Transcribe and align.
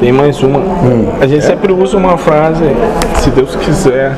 Tem 0.00 0.12
mais 0.12 0.42
uma. 0.42 0.60
A 1.20 1.26
gente 1.26 1.44
sempre 1.44 1.72
usa 1.72 1.96
uma 1.96 2.18
frase, 2.18 2.64
se 3.20 3.30
Deus 3.30 3.56
quiser, 3.56 4.16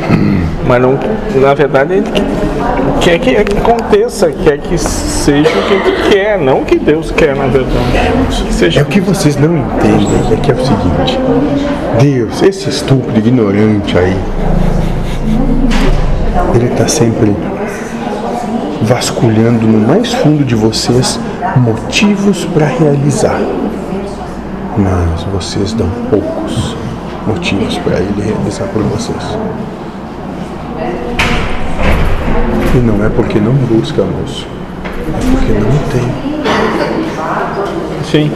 mas 0.66 0.80
não, 0.80 0.98
na 1.36 1.54
verdade 1.54 1.94
ele 1.94 2.10
quer 3.00 3.18
que 3.18 3.36
aconteça, 3.36 4.32
quer 4.32 4.58
que 4.58 4.76
seja 4.78 5.48
o 5.48 5.62
que 5.62 5.74
ele 5.74 5.96
quer, 6.10 6.38
não 6.38 6.60
o 6.60 6.64
que 6.64 6.78
Deus 6.78 7.10
quer, 7.10 7.36
na 7.36 7.46
verdade. 7.46 7.76
Seja 8.50 8.80
É 8.80 8.82
o 8.82 8.86
que 8.86 9.00
vocês 9.00 9.36
não 9.36 9.56
entendem, 9.56 10.08
é 10.32 10.36
que 10.36 10.50
é 10.50 10.54
o 10.54 10.64
seguinte. 10.64 11.18
Deus, 12.00 12.42
esse 12.42 12.68
estúpido 12.68 13.18
ignorante 13.18 13.96
aí, 13.98 14.16
ele 16.54 16.66
está 16.66 16.88
sempre 16.88 17.36
vasculhando 18.82 19.66
no 19.66 19.86
mais 19.86 20.12
fundo 20.12 20.44
de 20.44 20.54
vocês 20.54 21.20
motivos 21.56 22.44
para 22.46 22.66
realizar. 22.66 23.40
Mas 24.78 25.22
vocês 25.32 25.72
dão 25.72 25.88
poucos 26.10 26.76
motivos 27.26 27.78
para 27.78 27.98
ele 27.98 28.22
realizar 28.22 28.66
por 28.66 28.82
vocês. 28.82 29.36
E 32.74 32.78
não 32.78 33.04
é 33.04 33.08
porque 33.08 33.40
não 33.40 33.52
busca, 33.52 34.02
moço. 34.02 34.46
É 35.08 35.30
porque 35.30 35.52
não 35.52 35.78
tem. 35.90 36.36
Sim. 38.04 38.30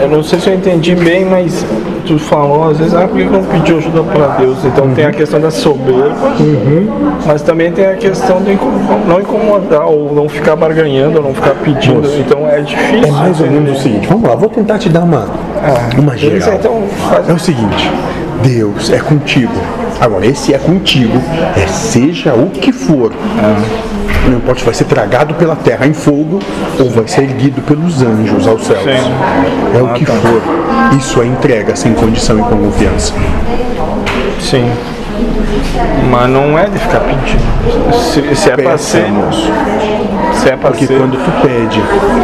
Eu 0.00 0.08
não 0.08 0.22
sei 0.22 0.40
se 0.40 0.48
eu 0.48 0.54
entendi 0.54 0.94
bem, 0.94 1.26
mas 1.26 1.64
tu 2.06 2.18
falou 2.18 2.70
às 2.70 2.78
vezes, 2.78 2.94
ah, 2.94 3.06
por 3.06 3.16
que 3.16 3.24
não 3.24 3.44
pediu 3.44 3.78
ajuda 3.78 4.02
para 4.02 4.26
Deus? 4.38 4.64
Então 4.64 4.92
tem 4.94 5.04
a 5.04 5.12
questão 5.12 5.40
da 5.40 5.50
soberba, 5.50 6.34
mas 7.26 7.42
também 7.42 7.70
tem 7.72 7.86
a 7.86 7.94
questão 7.94 8.42
de 8.42 8.58
não 9.06 9.20
incomodar 9.20 9.86
ou 9.86 10.14
não 10.14 10.28
ficar 10.28 10.56
barganhando, 10.56 11.18
ou 11.18 11.24
não 11.24 11.34
ficar 11.34 11.54
pedindo. 11.56 12.08
Então 12.18 12.48
é 12.48 12.60
difícil. 12.60 13.04
É 13.04 13.10
mais 13.10 13.40
ou 13.40 13.46
menos 13.46 13.78
o 13.78 13.82
seguinte, 13.82 14.06
vamos 14.08 14.28
lá, 14.28 14.34
vou 14.34 14.48
tentar 14.48 14.78
te 14.78 14.88
dar 14.88 15.02
uma, 15.02 15.26
uma 15.98 16.14
Isso, 16.16 16.26
geral. 16.26 16.54
então 16.54 16.82
faz 17.08 17.28
É 17.28 17.32
o 17.32 17.38
seguinte, 17.38 17.90
Deus 18.42 18.90
é 18.90 18.98
contigo. 18.98 19.52
Agora, 20.00 20.26
esse 20.26 20.52
é 20.52 20.58
contigo, 20.58 21.20
é 21.56 21.66
seja 21.68 22.34
o 22.34 22.50
que 22.50 22.72
for. 22.72 23.12
Não 24.28 24.36
importa 24.36 24.60
se 24.60 24.64
vai 24.64 24.74
ser 24.74 24.84
tragado 24.84 25.34
pela 25.34 25.56
terra 25.56 25.86
em 25.86 25.92
fogo 25.92 26.38
ou 26.78 26.90
vai 26.90 27.06
ser 27.08 27.22
erguido 27.22 27.60
pelos 27.62 28.02
anjos 28.02 28.46
aos 28.46 28.64
céus. 28.64 28.82
Sim. 28.82 29.12
É 29.76 29.82
o 29.82 29.86
Ah, 29.86 29.92
que 29.94 30.04
tá. 30.04 30.12
for. 30.12 30.96
Isso 30.96 31.20
é 31.22 31.26
entrega 31.26 31.74
sem 31.76 31.92
condição 31.94 32.38
e 32.38 32.42
com 32.42 32.56
confiança. 32.56 33.12
Sim. 34.40 34.70
Mas 36.10 36.28
não 36.28 36.58
é 36.58 36.66
de 36.66 36.78
ficar 36.78 37.00
pedindo. 37.00 37.42
Se, 37.94 38.34
se 38.36 38.50
é 38.50 38.56
para 38.56 38.76
ser, 38.78 39.08
moço. 39.10 39.50
se 40.34 40.48
é 40.48 40.56
para 40.56 40.70
Porque 40.70 40.86
ser. 40.86 40.98
quando 40.98 41.12
tu 41.16 41.30
pede, 41.46 41.80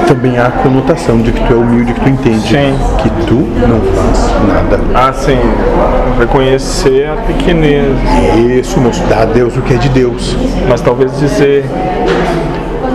também 0.07 0.39
há 0.39 0.47
a 0.47 0.51
conotação 0.51 1.21
de 1.21 1.33
que 1.33 1.41
tu 1.47 1.53
é 1.53 1.57
humilde, 1.57 1.93
que 1.93 2.01
tu 2.01 2.09
entende 2.09 2.49
Sim. 2.49 2.79
que 2.99 3.09
tu 3.27 3.35
não 3.67 3.81
faz 3.95 4.31
nada. 4.47 4.81
Ah, 4.95 5.13
sim. 5.13 5.39
Reconhecer 6.19 7.09
a 7.09 7.17
pequenez. 7.23 7.97
Isso, 8.61 8.81
moço, 8.81 9.03
dá 9.09 9.21
a 9.23 9.25
Deus 9.25 9.57
o 9.57 9.63
que 9.63 9.75
é 9.75 9.77
de 9.77 9.89
Deus. 9.91 10.37
Mas 10.69 10.81
talvez 10.81 11.17
dizer, 11.19 11.65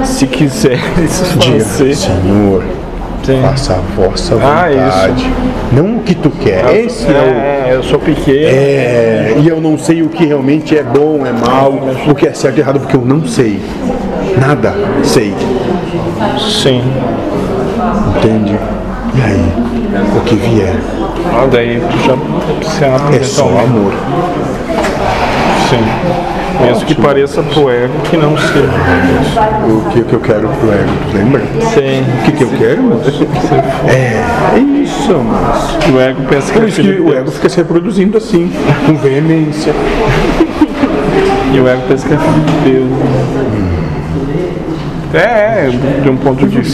se 0.03 0.27
quiser, 0.27 0.77
Diga, 1.37 1.59
fazer. 1.59 1.95
Senhor, 1.95 2.63
Sim. 3.23 3.41
faça 3.41 3.73
a 3.73 3.77
vossa 4.01 4.35
Ah, 4.35 4.67
vontade. 4.69 5.31
Não 5.71 5.95
o 5.97 5.99
que 6.01 6.13
tu 6.13 6.29
quer. 6.29 6.75
Esse 6.75 7.07
é, 7.07 7.67
É, 7.69 7.75
eu 7.75 7.83
sou 7.83 7.97
pequeno. 7.99 8.37
o. 8.37 8.49
É, 8.49 9.35
e 9.39 9.47
eu 9.47 9.61
não 9.61 9.77
sei 9.77 10.01
o 10.03 10.09
que 10.09 10.25
realmente 10.25 10.77
é 10.77 10.83
bom, 10.83 11.25
é 11.25 11.31
mal, 11.31 11.71
o 12.07 12.13
que 12.15 12.27
é 12.27 12.33
certo 12.33 12.57
e 12.57 12.61
errado, 12.61 12.79
porque 12.79 12.95
eu 12.95 13.01
não 13.05 13.25
sei. 13.25 13.61
Nada 14.39 14.73
sei. 15.03 15.33
Sim. 16.39 16.83
Entende? 18.17 18.57
E 19.15 19.21
aí, 19.21 19.51
o 20.17 20.21
que 20.21 20.35
vier 20.35 20.73
Ah, 21.33 21.47
daí 21.51 21.79
tu 21.79 21.97
já 21.99 22.15
se 22.69 22.83
é 23.15 23.23
só 23.23 23.45
amor. 23.45 23.93
Sim. 25.69 26.32
Mesmo 26.61 26.85
que 26.85 26.95
pareça 26.95 27.41
pro 27.41 27.69
ego 27.69 27.93
que 28.09 28.17
não 28.17 28.37
seja. 28.37 28.69
O 29.67 29.89
que, 29.91 30.03
que 30.03 30.13
eu 30.13 30.19
quero 30.19 30.47
pro 30.47 30.71
ego, 30.71 30.91
lembra? 31.13 31.41
Sim. 31.73 32.03
O 32.19 32.25
que, 32.25 32.31
que 32.33 32.43
eu 32.43 32.49
quero, 32.57 32.83
moço? 32.83 33.27
É, 33.87 34.23
é 34.55 34.59
isso, 34.59 35.13
moço. 35.13 35.79
O 35.91 35.99
ego 35.99 36.21
pensa 36.29 36.53
que 36.53 36.59
Por 36.59 36.67
é 36.67 36.71
que 36.71 37.01
o 37.01 37.13
ego 37.13 37.31
fica 37.31 37.49
se 37.49 37.57
reproduzindo 37.57 38.17
assim, 38.17 38.51
com 38.85 38.95
veemência. 38.97 39.73
E 41.53 41.59
o 41.59 41.67
ego 41.67 41.81
pensa 41.87 42.07
que 42.07 42.13
é 42.13 42.17
filho 42.17 42.41
de 42.45 42.71
Deus. 42.71 42.89
É, 45.13 45.69
de 46.01 46.09
um 46.09 46.17
ponto 46.17 46.47
de 46.47 46.57
vista. 46.57 46.71